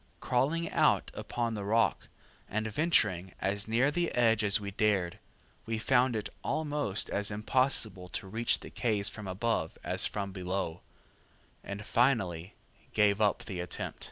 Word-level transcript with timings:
Crawling 0.19 0.67
out 0.71 1.11
upon 1.13 1.53
the 1.53 1.63
rock, 1.63 2.07
and 2.49 2.65
venturing 2.65 3.33
as 3.39 3.67
near 3.67 3.91
the 3.91 4.11
edge 4.15 4.43
as 4.43 4.59
we 4.59 4.71
dared, 4.71 5.19
we 5.67 5.77
found 5.77 6.15
it 6.15 6.27
almost 6.43 7.07
as 7.11 7.29
impossible 7.29 8.09
to 8.09 8.25
reach 8.27 8.61
the 8.61 8.71
caves 8.71 9.09
from 9.09 9.27
above 9.27 9.77
as 9.83 10.07
from 10.07 10.31
below, 10.31 10.81
and 11.63 11.85
finally 11.85 12.55
gave 12.93 13.21
up 13.21 13.43
the 13.45 13.59
attempt. 13.59 13.99